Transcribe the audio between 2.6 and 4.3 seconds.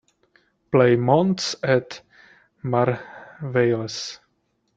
Merveilles.